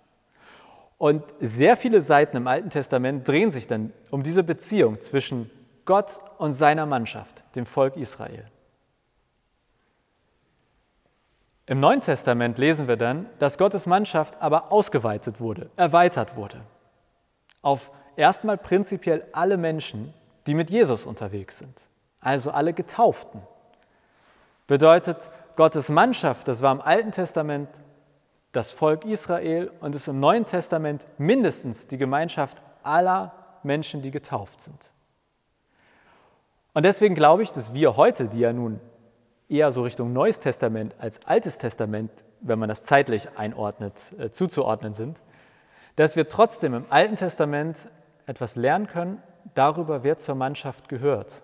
Und 0.98 1.24
sehr 1.40 1.78
viele 1.78 2.02
Seiten 2.02 2.38
im 2.38 2.48
Alten 2.48 2.70
Testament 2.70 3.28
drehen 3.28 3.52
sich 3.52 3.68
dann 3.68 3.94
um 4.12 4.22
diese 4.24 4.44
Beziehung 4.44 5.00
zwischen 5.02 5.50
Gott 5.86 6.20
und 6.38 6.52
seiner 6.52 6.86
Mannschaft, 6.86 7.44
dem 7.56 7.66
Volk 7.66 7.96
Israel. 7.96 8.46
Im 11.70 11.80
Neuen 11.80 12.02
Testament 12.02 12.58
lesen 12.58 12.88
wir 12.88 12.98
dann, 12.98 13.28
dass 13.38 13.60
Gottes 13.60 13.86
Mannschaft 13.86 14.42
aber 14.42 14.72
ausgeweitet 14.72 15.40
wurde, 15.40 15.70
erweitert 15.76 16.36
wurde. 16.36 16.62
Auf 17.62 17.92
erstmal 18.16 18.58
prinzipiell 18.58 19.28
alle 19.34 19.56
Menschen, 19.56 20.12
die 20.48 20.56
mit 20.56 20.72
Jesus 20.72 21.06
unterwegs 21.06 21.60
sind, 21.60 21.88
also 22.22 22.50
alle 22.50 22.74
Getauften. 22.74 23.44
Bedeutet, 24.66 25.30
Gottes 25.58 25.90
Mannschaft, 25.90 26.48
das 26.48 26.64
war 26.64 26.72
im 26.72 26.82
Alten 26.82 27.12
Testament 27.12 27.70
das 28.52 28.72
Volk 28.72 29.06
Israel 29.06 29.72
und 29.80 29.94
ist 29.94 30.08
im 30.08 30.20
Neuen 30.20 30.48
Testament 30.48 31.06
mindestens 31.20 31.86
die 31.86 32.00
Gemeinschaft 32.00 32.64
aller 32.82 33.32
Menschen, 33.62 34.02
die 34.02 34.10
getauft 34.10 34.62
sind. 34.62 34.92
Und 36.74 36.84
deswegen 36.84 37.14
glaube 37.14 37.44
ich, 37.44 37.52
dass 37.52 37.76
wir 37.76 37.96
heute, 37.96 38.28
die 38.28 38.40
ja 38.40 38.54
nun 38.54 38.80
eher 39.50 39.72
so 39.72 39.82
Richtung 39.82 40.14
Neues 40.14 40.40
Testament 40.40 40.96
als 41.00 41.26
Altes 41.26 41.58
Testament, 41.58 42.12
wenn 42.40 42.60
man 42.60 42.70
das 42.70 42.84
zeitlich 42.84 43.28
einordnet, 43.36 44.14
äh, 44.18 44.30
zuzuordnen 44.30 44.94
sind, 44.94 45.20
dass 45.96 46.16
wir 46.16 46.30
trotzdem 46.30 46.74
im 46.74 46.86
Alten 46.90 47.16
Testament 47.16 47.90
etwas 48.26 48.56
lernen 48.56 48.88
können 48.88 49.22
darüber, 49.56 50.04
wer 50.04 50.18
zur 50.18 50.36
Mannschaft 50.36 50.88
gehört. 50.88 51.44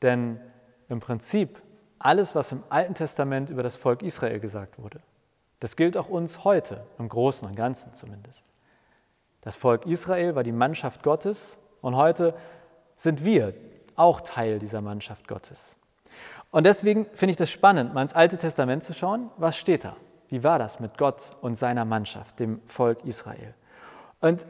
Denn 0.00 0.40
im 0.88 1.00
Prinzip 1.00 1.60
alles, 1.98 2.34
was 2.34 2.52
im 2.52 2.62
Alten 2.70 2.94
Testament 2.94 3.50
über 3.50 3.62
das 3.62 3.76
Volk 3.76 4.02
Israel 4.02 4.40
gesagt 4.40 4.78
wurde, 4.78 5.00
das 5.58 5.76
gilt 5.76 5.96
auch 5.96 6.08
uns 6.08 6.44
heute, 6.44 6.86
im 6.98 7.08
Großen 7.08 7.46
und 7.46 7.54
Ganzen 7.54 7.92
zumindest. 7.92 8.44
Das 9.42 9.56
Volk 9.56 9.86
Israel 9.86 10.34
war 10.34 10.42
die 10.42 10.52
Mannschaft 10.52 11.02
Gottes 11.02 11.58
und 11.82 11.96
heute 11.96 12.34
sind 12.96 13.24
wir 13.24 13.54
auch 13.96 14.20
Teil 14.22 14.58
dieser 14.58 14.80
Mannschaft 14.80 15.28
Gottes. 15.28 15.76
Und 16.50 16.66
deswegen 16.66 17.06
finde 17.12 17.30
ich 17.30 17.36
das 17.36 17.50
spannend, 17.50 17.94
mal 17.94 18.02
ins 18.02 18.14
Alte 18.14 18.36
Testament 18.36 18.82
zu 18.82 18.92
schauen, 18.92 19.30
was 19.36 19.56
steht 19.56 19.84
da? 19.84 19.96
Wie 20.28 20.42
war 20.42 20.58
das 20.58 20.80
mit 20.80 20.98
Gott 20.98 21.36
und 21.40 21.56
seiner 21.56 21.84
Mannschaft, 21.84 22.40
dem 22.40 22.60
Volk 22.66 23.04
Israel? 23.04 23.54
Und 24.20 24.46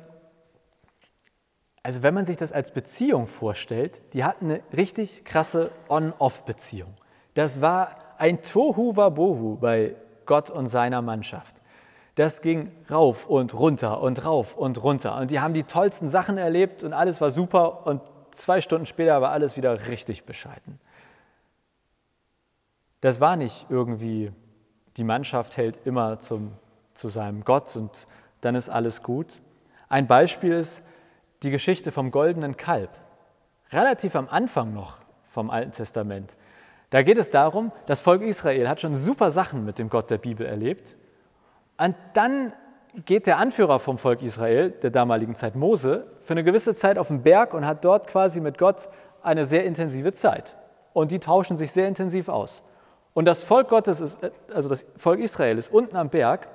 also 1.83 2.03
wenn 2.03 2.13
man 2.13 2.27
sich 2.27 2.37
das 2.37 2.53
als 2.53 2.71
Beziehung 2.73 3.27
vorstellt, 3.27 4.13
die 4.13 4.25
hatten 4.25 4.47
eine 4.47 4.61
richtig 4.77 5.25
krasse 5.25 5.71
On-Off-Beziehung. 5.89 6.95
Das 7.35 7.63
war 7.63 7.97
ein 8.19 8.43
Tohu 8.43 8.97
Wabohu 8.97 9.57
bei 9.57 9.97
Gott 10.27 10.51
und 10.51 10.69
seiner 10.69 11.01
Mannschaft. 11.01 11.57
Das 12.17 12.43
ging 12.43 12.71
rauf 12.91 13.27
und 13.27 13.55
runter 13.55 14.03
und 14.03 14.27
rauf 14.27 14.57
und 14.57 14.83
runter. 14.83 15.17
Und 15.17 15.31
die 15.31 15.41
haben 15.41 15.55
die 15.55 15.63
tollsten 15.63 16.11
Sachen 16.11 16.37
erlebt 16.37 16.83
und 16.83 16.93
alles 16.93 17.21
war 17.23 17.31
super. 17.31 17.87
Und 17.87 18.03
zwei 18.31 18.61
Stunden 18.61 18.85
später 18.85 19.23
war 19.23 19.31
alles 19.31 19.57
wieder 19.57 19.89
richtig 19.89 20.25
bescheiden. 20.25 20.79
Das 23.01 23.21
war 23.21 23.37
nicht 23.37 23.67
irgendwie, 23.71 24.33
die 24.97 25.05
Mannschaft 25.05 25.57
hält 25.57 25.79
immer 25.87 26.19
zum, 26.19 26.53
zu 26.95 27.09
seinem 27.09 27.45
Gott 27.45 27.75
und 27.77 28.07
dann 28.43 28.55
ist 28.55 28.69
alles 28.69 29.03
gut. 29.03 29.41
Ein 29.89 30.07
Beispiel 30.07 30.53
ist 30.53 30.83
die 31.43 31.51
Geschichte 31.51 31.93
vom 31.93 32.11
goldenen 32.11 32.57
Kalb. 32.57 32.91
Relativ 33.73 34.15
am 34.17 34.29
Anfang 34.29 34.75
noch 34.75 34.99
vom 35.25 35.51
Alten 35.51 35.73
Testament. 35.73 36.37
Da 36.91 37.03
geht 37.03 37.19
es 37.19 37.31
darum, 37.31 37.73
das 37.87 38.01
Volk 38.01 38.23
Israel 38.23 38.69
hat 38.69 38.81
schon 38.81 38.97
super 38.97 39.31
Sachen 39.31 39.65
mit 39.65 39.79
dem 39.79 39.89
Gott 39.89 40.11
der 40.11 40.19
Bibel 40.19 40.45
erlebt. 40.45 40.97
Und 41.79 41.95
dann 42.15 42.53
geht 43.07 43.27
der 43.27 43.39
Anführer 43.39 43.79
vom 43.79 43.97
Volk 43.97 44.23
Israel, 44.23 44.71
der 44.71 44.91
damaligen 44.91 45.37
Zeit 45.37 45.55
Mose, 45.55 46.09
für 46.19 46.33
eine 46.33 46.45
gewisse 46.45 46.75
Zeit 46.75 46.99
auf 46.99 47.09
den 47.09 47.23
Berg 47.23 47.55
und 47.55 47.65
hat 47.65 47.85
dort 47.85 48.09
quasi 48.09 48.41
mit 48.41 48.59
Gott 48.59 48.89
eine 49.23 49.45
sehr 49.45 49.65
intensive 49.65 50.13
Zeit. 50.13 50.57
Und 50.93 51.13
die 51.13 51.21
tauschen 51.21 51.57
sich 51.57 51.71
sehr 51.71 51.87
intensiv 51.87 52.29
aus. 52.29 52.65
Und 53.13 53.25
das 53.25 53.45
Volk 53.45 53.69
Gottes 53.69 54.01
ist, 54.01 54.19
also 54.55 54.69
das 54.69 54.87
Volk 54.97 55.21
Israel 55.21 55.59
ist 55.59 55.73
unten 55.73 55.97
am 55.97 56.11
Berg, 56.11 56.49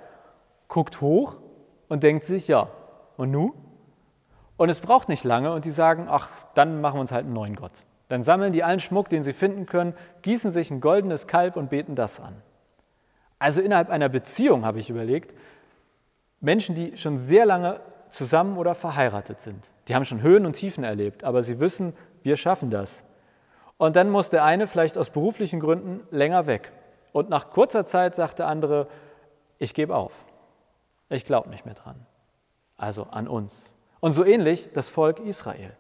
guckt 0.67 1.01
hoch 1.01 1.37
und 1.89 2.03
denkt 2.03 2.23
sich, 2.23 2.47
ja, 2.47 2.69
und 3.17 3.31
nu? 3.31 3.53
Und 4.57 4.69
es 4.69 4.79
braucht 4.79 5.09
nicht 5.09 5.23
lange 5.23 5.51
und 5.51 5.65
die 5.65 5.71
sagen, 5.71 6.07
ach, 6.09 6.29
dann 6.53 6.79
machen 6.79 6.95
wir 6.97 7.01
uns 7.01 7.11
halt 7.11 7.25
einen 7.25 7.33
neuen 7.33 7.55
Gott. 7.55 7.85
Dann 8.07 8.23
sammeln 8.23 8.53
die 8.53 8.63
allen 8.63 8.79
Schmuck, 8.79 9.09
den 9.09 9.23
sie 9.23 9.33
finden 9.33 9.65
können, 9.65 9.93
gießen 10.21 10.51
sich 10.51 10.71
ein 10.71 10.79
goldenes 10.79 11.27
Kalb 11.27 11.57
und 11.57 11.69
beten 11.69 11.95
das 11.95 12.19
an. 12.19 12.35
Also 13.39 13.61
innerhalb 13.61 13.89
einer 13.89 14.09
Beziehung 14.09 14.65
habe 14.65 14.79
ich 14.79 14.89
überlegt, 14.89 15.35
Menschen, 16.39 16.75
die 16.75 16.95
schon 16.97 17.17
sehr 17.17 17.45
lange 17.45 17.81
zusammen 18.09 18.57
oder 18.57 18.75
verheiratet 18.75 19.41
sind, 19.41 19.71
die 19.87 19.95
haben 19.95 20.05
schon 20.05 20.21
Höhen 20.21 20.45
und 20.45 20.53
Tiefen 20.53 20.83
erlebt, 20.83 21.23
aber 21.23 21.43
sie 21.43 21.59
wissen, 21.59 21.93
wir 22.23 22.37
schaffen 22.37 22.69
das. 22.69 23.03
Und 23.77 23.95
dann 23.95 24.09
muss 24.09 24.29
der 24.29 24.43
eine 24.43 24.67
vielleicht 24.67 24.97
aus 24.97 25.09
beruflichen 25.09 25.59
Gründen 25.59 26.07
länger 26.11 26.47
weg. 26.47 26.71
Und 27.11 27.29
nach 27.29 27.49
kurzer 27.49 27.85
Zeit 27.85 28.15
sagt 28.15 28.39
der 28.39 28.47
andere, 28.47 28.87
ich 29.57 29.73
gebe 29.73 29.95
auf. 29.95 30.25
Ich 31.09 31.25
glaube 31.25 31.49
nicht 31.49 31.65
mehr 31.65 31.75
dran. 31.75 32.05
Also 32.77 33.03
an 33.03 33.27
uns. 33.27 33.73
Und 33.99 34.11
so 34.11 34.25
ähnlich 34.25 34.69
das 34.73 34.89
Volk 34.89 35.19
Israel. 35.19 35.75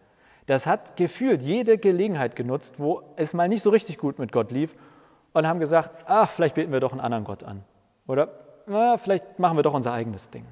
Das 0.45 0.67
hat 0.67 0.95
gefühlt 0.95 1.41
jede 1.41 1.77
Gelegenheit 1.77 2.35
genutzt, 2.35 2.79
wo 2.79 3.01
es 3.15 3.33
mal 3.33 3.47
nicht 3.47 3.63
so 3.63 3.69
richtig 3.69 3.97
gut 3.97 4.19
mit 4.19 4.31
Gott 4.31 4.51
lief 4.51 4.75
und 5.33 5.47
haben 5.47 5.59
gesagt, 5.59 5.91
ach, 6.05 6.29
vielleicht 6.29 6.55
beten 6.55 6.71
wir 6.71 6.79
doch 6.79 6.91
einen 6.91 7.01
anderen 7.01 7.23
Gott 7.23 7.43
an. 7.43 7.63
Oder 8.07 8.29
na, 8.67 8.97
vielleicht 8.97 9.39
machen 9.39 9.57
wir 9.57 9.63
doch 9.63 9.73
unser 9.73 9.93
eigenes 9.93 10.29
Ding. 10.29 10.45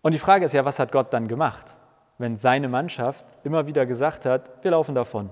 Und 0.00 0.12
die 0.12 0.18
Frage 0.18 0.44
ist 0.44 0.52
ja, 0.52 0.64
was 0.64 0.78
hat 0.78 0.92
Gott 0.92 1.12
dann 1.12 1.28
gemacht, 1.28 1.76
wenn 2.18 2.36
seine 2.36 2.68
Mannschaft 2.68 3.26
immer 3.44 3.66
wieder 3.66 3.84
gesagt 3.84 4.26
hat, 4.26 4.62
wir 4.62 4.70
laufen 4.70 4.94
davon, 4.94 5.30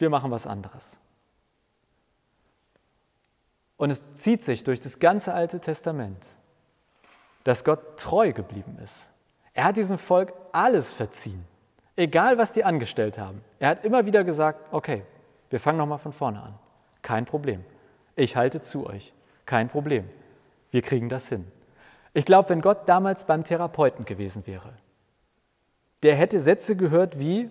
wir 0.00 0.10
machen 0.10 0.30
was 0.30 0.46
anderes. 0.46 0.98
Und 3.76 3.90
es 3.90 4.02
zieht 4.14 4.42
sich 4.42 4.64
durch 4.64 4.80
das 4.80 4.98
ganze 4.98 5.32
Alte 5.32 5.60
Testament, 5.60 6.26
dass 7.44 7.64
Gott 7.64 7.98
treu 7.98 8.32
geblieben 8.32 8.78
ist. 8.84 9.10
Er 9.54 9.64
hat 9.64 9.76
diesem 9.76 9.98
Volk 9.98 10.32
alles 10.52 10.92
verziehen. 10.92 11.44
Egal, 11.96 12.38
was 12.38 12.52
die 12.52 12.64
angestellt 12.64 13.18
haben. 13.18 13.42
Er 13.58 13.70
hat 13.70 13.84
immer 13.84 14.06
wieder 14.06 14.24
gesagt, 14.24 14.68
okay, 14.70 15.02
wir 15.50 15.60
fangen 15.60 15.78
nochmal 15.78 15.98
von 15.98 16.12
vorne 16.12 16.42
an. 16.42 16.58
Kein 17.02 17.24
Problem. 17.24 17.64
Ich 18.16 18.36
halte 18.36 18.60
zu 18.60 18.86
euch. 18.86 19.12
Kein 19.46 19.68
Problem. 19.68 20.08
Wir 20.70 20.82
kriegen 20.82 21.08
das 21.08 21.28
hin. 21.28 21.50
Ich 22.12 22.24
glaube, 22.24 22.48
wenn 22.50 22.60
Gott 22.60 22.88
damals 22.88 23.24
beim 23.24 23.44
Therapeuten 23.44 24.04
gewesen 24.04 24.46
wäre, 24.46 24.72
der 26.02 26.16
hätte 26.16 26.40
Sätze 26.40 26.76
gehört 26.76 27.18
wie, 27.18 27.50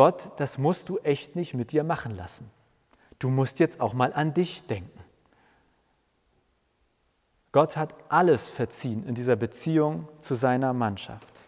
Gott, 0.00 0.32
das 0.36 0.56
musst 0.56 0.88
du 0.88 0.96
echt 1.00 1.36
nicht 1.36 1.52
mit 1.52 1.72
dir 1.72 1.84
machen 1.84 2.16
lassen. 2.16 2.50
Du 3.18 3.28
musst 3.28 3.58
jetzt 3.58 3.82
auch 3.82 3.92
mal 3.92 4.14
an 4.14 4.32
dich 4.32 4.66
denken. 4.66 4.98
Gott 7.52 7.76
hat 7.76 7.94
alles 8.08 8.48
verziehen 8.48 9.06
in 9.06 9.14
dieser 9.14 9.36
Beziehung 9.36 10.08
zu 10.18 10.34
seiner 10.34 10.72
Mannschaft 10.72 11.46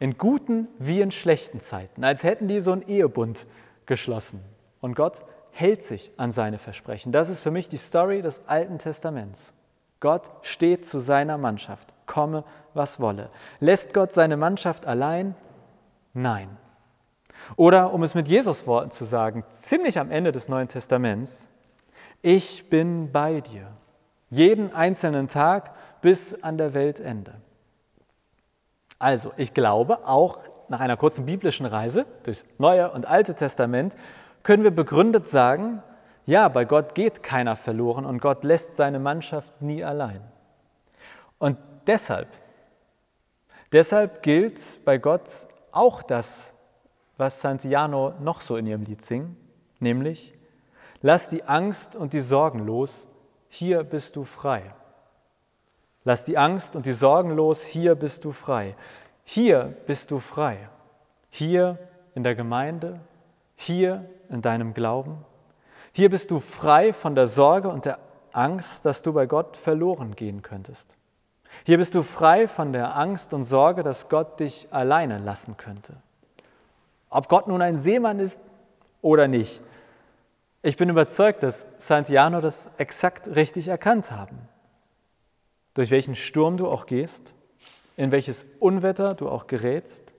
in 0.00 0.18
guten 0.18 0.66
wie 0.80 1.02
in 1.02 1.12
schlechten 1.12 1.60
Zeiten, 1.60 2.02
als 2.02 2.24
hätten 2.24 2.48
die 2.48 2.60
so 2.60 2.72
einen 2.72 2.82
Ehebund 2.82 3.46
geschlossen. 3.86 4.40
Und 4.80 4.96
Gott 4.96 5.22
hält 5.52 5.82
sich 5.82 6.10
an 6.16 6.32
seine 6.32 6.58
Versprechen. 6.58 7.12
Das 7.12 7.28
ist 7.28 7.38
für 7.38 7.52
mich 7.52 7.68
die 7.68 7.76
Story 7.76 8.22
des 8.22 8.40
Alten 8.48 8.80
Testaments. 8.80 9.52
Gott 10.00 10.32
steht 10.42 10.84
zu 10.84 10.98
seiner 10.98 11.38
Mannschaft, 11.38 11.94
komme 12.06 12.42
was 12.74 12.98
wolle. 12.98 13.30
Lässt 13.60 13.94
Gott 13.94 14.10
seine 14.10 14.36
Mannschaft 14.36 14.84
allein? 14.84 15.36
Nein. 16.12 16.58
Oder 17.56 17.92
um 17.92 18.02
es 18.02 18.14
mit 18.14 18.28
Jesus 18.28 18.66
Worten 18.66 18.90
zu 18.90 19.04
sagen, 19.04 19.44
ziemlich 19.50 19.98
am 19.98 20.10
Ende 20.10 20.32
des 20.32 20.48
Neuen 20.48 20.68
Testaments, 20.68 21.50
ich 22.22 22.70
bin 22.70 23.10
bei 23.12 23.40
dir, 23.40 23.68
jeden 24.30 24.72
einzelnen 24.72 25.28
Tag 25.28 25.74
bis 26.00 26.42
an 26.42 26.58
der 26.58 26.74
Weltende. 26.74 27.34
Also, 28.98 29.32
ich 29.36 29.52
glaube, 29.52 30.06
auch 30.06 30.38
nach 30.68 30.80
einer 30.80 30.96
kurzen 30.96 31.26
biblischen 31.26 31.66
Reise 31.66 32.06
durchs 32.22 32.44
Neue 32.58 32.90
und 32.90 33.06
Alte 33.06 33.34
Testament 33.34 33.96
können 34.42 34.62
wir 34.62 34.70
begründet 34.70 35.28
sagen, 35.28 35.82
ja, 36.24 36.48
bei 36.48 36.64
Gott 36.64 36.94
geht 36.94 37.22
keiner 37.22 37.56
verloren 37.56 38.06
und 38.06 38.20
Gott 38.20 38.44
lässt 38.44 38.76
seine 38.76 39.00
Mannschaft 39.00 39.60
nie 39.60 39.82
allein. 39.82 40.20
Und 41.38 41.58
deshalb 41.86 42.28
Deshalb 43.72 44.22
gilt 44.22 44.84
bei 44.84 44.98
Gott 44.98 45.22
auch 45.70 46.02
das, 46.02 46.52
was 47.22 47.40
Santiano 47.40 48.14
noch 48.20 48.40
so 48.40 48.56
in 48.56 48.66
ihrem 48.66 48.82
Lied 48.82 49.00
singt, 49.00 49.36
nämlich, 49.78 50.32
lass 51.00 51.28
die 51.28 51.44
Angst 51.44 51.94
und 51.94 52.12
die 52.12 52.20
Sorgen 52.20 52.58
los, 52.58 53.06
hier 53.48 53.84
bist 53.84 54.16
du 54.16 54.24
frei. 54.24 54.74
Lass 56.04 56.24
die 56.24 56.36
Angst 56.36 56.74
und 56.74 56.84
die 56.84 56.92
Sorgen 56.92 57.30
los, 57.30 57.62
hier 57.62 57.94
bist 57.94 58.24
du 58.24 58.32
frei. 58.32 58.74
Hier 59.22 59.76
bist 59.86 60.10
du 60.10 60.18
frei. 60.18 60.68
Hier 61.30 61.78
in 62.14 62.24
der 62.24 62.34
Gemeinde, 62.34 62.98
hier 63.54 64.10
in 64.28 64.42
deinem 64.42 64.74
Glauben. 64.74 65.24
Hier 65.92 66.10
bist 66.10 66.32
du 66.32 66.40
frei 66.40 66.92
von 66.92 67.14
der 67.14 67.28
Sorge 67.28 67.68
und 67.68 67.84
der 67.84 67.98
Angst, 68.32 68.84
dass 68.84 69.02
du 69.02 69.12
bei 69.12 69.26
Gott 69.26 69.56
verloren 69.56 70.16
gehen 70.16 70.42
könntest. 70.42 70.96
Hier 71.64 71.78
bist 71.78 71.94
du 71.94 72.02
frei 72.02 72.48
von 72.48 72.72
der 72.72 72.96
Angst 72.96 73.32
und 73.32 73.44
Sorge, 73.44 73.82
dass 73.82 74.08
Gott 74.08 74.40
dich 74.40 74.68
alleine 74.72 75.18
lassen 75.18 75.56
könnte. 75.56 75.96
Ob 77.12 77.28
Gott 77.28 77.46
nun 77.46 77.60
ein 77.60 77.76
Seemann 77.76 78.18
ist 78.18 78.40
oder 79.02 79.28
nicht, 79.28 79.60
ich 80.62 80.78
bin 80.78 80.88
überzeugt, 80.88 81.42
dass 81.42 81.66
Santiano 81.76 82.40
das 82.40 82.70
exakt 82.78 83.28
richtig 83.28 83.68
erkannt 83.68 84.10
haben. 84.12 84.38
Durch 85.74 85.90
welchen 85.90 86.14
Sturm 86.14 86.56
du 86.56 86.68
auch 86.68 86.86
gehst, 86.86 87.34
in 87.96 88.12
welches 88.12 88.46
Unwetter 88.60 89.14
du 89.14 89.28
auch 89.28 89.46
gerätst, 89.46 90.14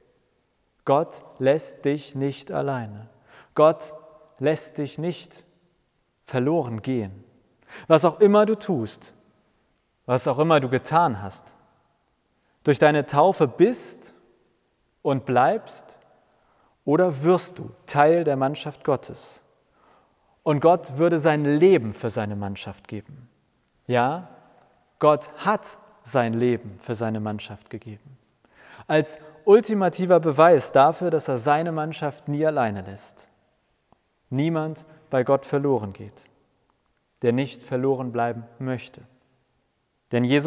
Gott 0.86 1.24
lässt 1.40 1.86
dich 1.86 2.14
nicht 2.14 2.52
alleine. 2.52 3.10
Gott 3.56 3.94
lässt 4.38 4.78
dich 4.78 5.00
nicht 5.00 5.46
verloren 6.26 6.84
gehen. 6.84 7.24
Was 7.88 8.06
auch 8.06 8.20
immer 8.20 8.46
du 8.46 8.56
tust, 8.56 9.16
was 10.06 10.28
auch 10.28 10.38
immer 10.38 10.60
du 10.60 10.70
getan 10.70 11.24
hast, 11.24 11.56
durch 12.64 12.78
deine 12.78 13.08
Taufe 13.08 13.48
bist 13.48 14.14
und 15.02 15.26
bleibst 15.26 15.98
oder 16.86 17.24
wirst 17.24 17.60
du 17.60 17.70
Teil 17.86 18.24
der 18.24 18.36
Mannschaft 18.36 18.84
Gottes. 18.84 19.44
Und 20.44 20.60
Gott 20.60 20.98
würde 20.98 21.20
sein 21.20 21.46
Leben 21.46 21.94
für 21.94 22.10
seine 22.10 22.36
Mannschaft 22.36 22.88
geben. 22.88 23.30
Ja, 23.88 24.30
Gott 25.00 25.30
hat 25.38 25.78
sein 26.04 26.34
Leben 26.34 26.78
für 26.80 26.96
seine 26.96 27.20
Mannschaft 27.20 27.70
gegeben. 27.70 28.18
Als 28.88 29.18
ultimativer 29.46 30.20
Beweis 30.20 30.72
dafür, 30.74 31.10
dass 31.10 31.28
er 31.30 31.40
seine 31.40 31.72
Mannschaft 31.72 32.28
nie 32.28 32.46
alleine 32.46 32.82
lässt. 32.82 33.30
Niemand 34.30 34.86
bei 35.10 35.24
Gott 35.24 35.46
verloren 35.46 35.94
geht, 35.94 36.26
der 37.22 37.32
nicht 37.32 37.64
verloren 37.64 38.12
bleiben 38.12 38.44
möchte. 38.60 39.02
Denn 40.12 40.24
Jesus 40.24 40.42